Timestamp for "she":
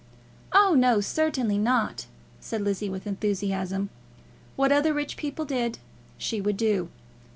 6.17-6.41